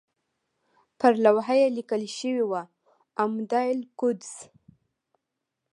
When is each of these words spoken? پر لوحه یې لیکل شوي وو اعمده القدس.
پر 0.99 1.13
لوحه 1.25 1.55
یې 1.61 1.67
لیکل 1.77 2.03
شوي 2.17 2.43
وو 2.49 2.61
اعمده 3.21 3.61
القدس. 3.73 4.31